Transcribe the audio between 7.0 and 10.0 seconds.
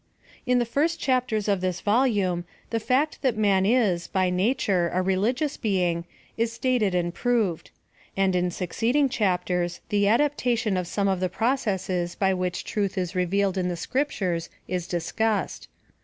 proved; and in succeeding chapters